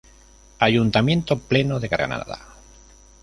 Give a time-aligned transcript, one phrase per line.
[0.57, 2.39] Ayuntamiento Pleno de Granada.